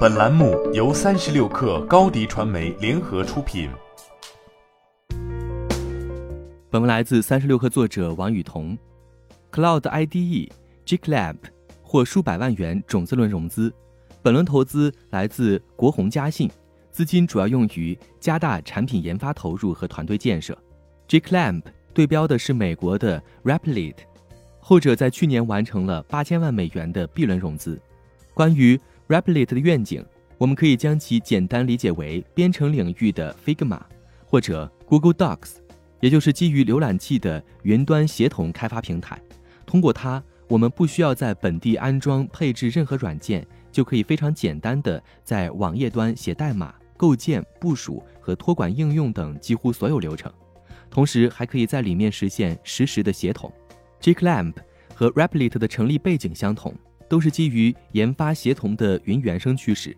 [0.00, 3.70] 本栏目由三十六氪高低传媒联合出品。
[6.68, 8.76] 本文来自三十六氪作者王雨桐。
[9.50, 10.50] Cloud IDE
[10.84, 11.36] GitLab
[11.82, 13.72] 获数百万元种子轮融资，
[14.20, 16.50] 本轮投资来自国宏嘉信，
[16.90, 20.56] 资金主要用于加大产品研发投入和团队建设。
[21.08, 21.62] GitLab
[21.94, 23.94] 对标的是美国的 Replit，
[24.58, 27.80] 后者在去年完成了八千万美元的 B 轮融资。
[28.32, 30.06] 关于 Replit 的愿景，
[30.38, 33.80] 我们可以将其简单理解为编程领域的 Figma，
[34.24, 35.56] 或者 Google Docs，
[35.98, 39.20] 也就是基于浏览器的云端协同开发平台。
[39.66, 50.32] 通过它，我们不需要在本地安装配置任何软件，就可以非常简单的在网页端写代码、构建、部署和托管应用等几乎所有流程。
[50.88, 53.52] 同时，还可以在里面实现实时的协同。
[54.00, 54.54] GCLAMP
[54.94, 56.72] 和 Replit 的成立背景相同。
[57.10, 59.94] 都是基于研发协同的云原生趋势。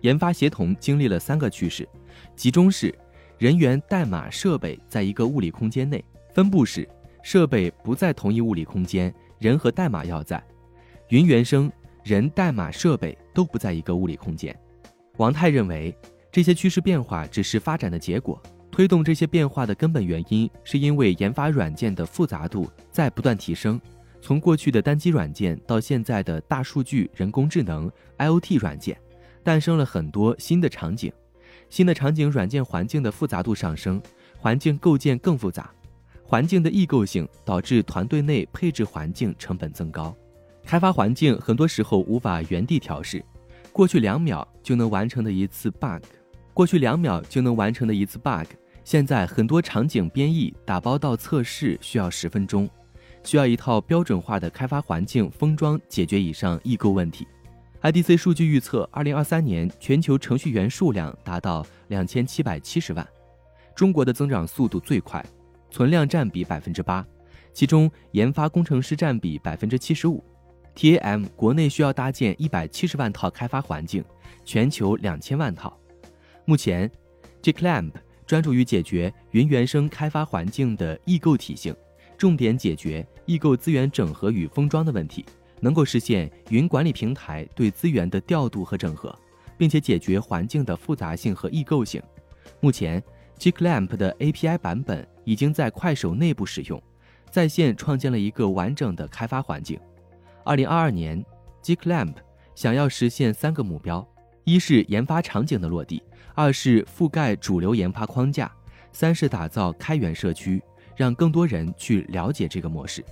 [0.00, 1.86] 研发协同经历了三个趋势：
[2.34, 2.92] 集中式，
[3.38, 5.98] 人员、代码、设备在一个物理空间内；
[6.32, 6.88] 分布式，
[7.22, 10.38] 设备不在同一物理空间，人和代码要在；
[11.10, 11.70] 云原生，
[12.02, 14.58] 人、代码、设备都不在一个物理空间。
[15.18, 15.94] 王泰认为，
[16.32, 23.78] 这些趋势变化只是发展的结果，推动这些变化的根本原因是因为研发软件的复杂度在不断提升。
[24.24, 28.98] 从过去的单机软件到现在的大数据、人工智能、IoT 软件，
[29.42, 31.12] 诞生了很多新的场景。
[31.68, 34.00] 新的场景软件环境的复杂度上升，
[34.38, 35.70] 环境构建更复杂，
[36.22, 40.16] 环境的异构性导致团队内配置环境成本增高。
[40.64, 43.22] 开发环境很多时候无法原地调试，
[43.72, 46.02] 过去两秒就能完成的一次 bug，
[46.54, 48.46] 过去两秒就能完成的一次 bug，
[48.84, 52.66] 现在很多场景编译、打包到测试需要十分钟。
[53.24, 57.26] 需要一套标准化的开发环境封装解决以上异构问题。
[57.82, 63.06] IDC 数据预测，二零二三年全球程序员数量达到两千七百七十万，
[63.74, 65.24] 中国的增长速度最快，
[65.70, 67.06] 存量占比百分之八，
[67.52, 70.22] 其中研发工程师占比百分之七十五。
[70.74, 74.04] TAM 国内需要搭建一百七十万套开发环境，
[74.44, 75.78] 全球两千万套。
[76.46, 76.90] 目前
[77.42, 77.92] ，GitLab
[78.26, 81.74] 专注于解决云原生开发环境的异构体性。
[82.16, 85.24] 重点解决异构资源整合与封装的问题，
[85.60, 89.14] 能够实现云管理平台对资源的调度和整合，
[89.56, 92.02] 并且解决环境的复杂性和异构性。
[92.60, 93.02] 目前
[93.38, 96.82] ，GitLab 的 API 版本已经在快手内部使用，
[97.30, 99.78] 在线创建了一个完整的开发环境。
[100.44, 101.24] 二零二二年
[101.62, 102.14] ，GitLab
[102.54, 104.06] 想要实现三个目标：
[104.44, 106.02] 一是研发场景的落地，
[106.34, 108.50] 二是覆盖主流研发框架，
[108.92, 110.62] 三是打造开源社区。
[110.96, 113.04] 让更多人去了解这个模式。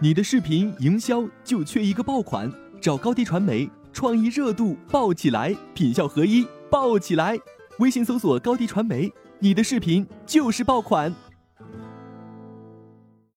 [0.00, 7.38] 你的视频营销就缺一个爆款，找高低传媒，创意热度爆起来，品效合一爆起来。
[7.78, 11.14] 微信搜索高低传媒，你的视频就是爆款。